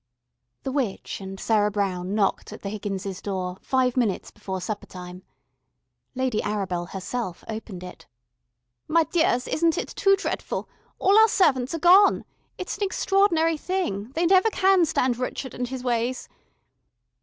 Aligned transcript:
The 0.63 0.71
witch 0.71 1.21
and 1.21 1.39
Sarah 1.39 1.69
Brown 1.69 2.15
knocked 2.15 2.51
at 2.51 2.63
the 2.63 2.69
Higgins' 2.69 3.21
door 3.21 3.57
five 3.61 3.95
minutes 3.95 4.31
before 4.31 4.59
supper 4.59 4.87
time. 4.87 5.21
Lady 6.15 6.41
Arabel 6.43 6.87
herself 6.89 7.43
opened 7.47 7.83
it. 7.83 8.07
"My 8.87 9.03
dears, 9.03 9.47
isn't 9.47 9.77
it 9.77 9.89
too 9.89 10.15
dretful. 10.15 10.67
All 10.97 11.19
our 11.19 11.27
servants 11.29 11.75
are 11.75 11.77
gone. 11.77 12.25
It's 12.57 12.77
an 12.79 12.83
extraordinary 12.83 13.57
thing, 13.57 14.09
they 14.15 14.25
never 14.25 14.49
can 14.49 14.85
stand 14.85 15.17
Rrchud 15.17 15.53
and 15.53 15.67
his 15.67 15.83
ways." 15.83 16.27